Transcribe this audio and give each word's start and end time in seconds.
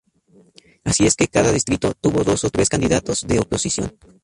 Así 0.83 1.05
es 1.05 1.15
que 1.15 1.27
cada 1.27 1.51
distrito 1.51 1.93
tuvo 1.93 2.23
dos 2.23 2.43
o 2.43 2.49
tres 2.49 2.69
candidatos 2.69 3.21
de 3.27 3.37
oposición. 3.37 3.99